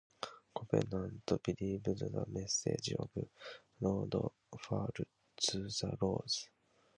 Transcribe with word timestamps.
Covenant 0.57 1.21
delivers 1.27 1.99
the 1.99 2.25
message 2.29 2.91
of 2.93 3.11
Lord 3.81 4.11
Foul 4.59 4.89
to 4.95 5.57
the 5.59 5.97
Lords. 6.01 6.49